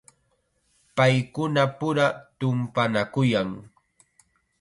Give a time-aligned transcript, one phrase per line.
[0.95, 2.05] Paykunapura
[2.39, 3.49] tumpanakuyan.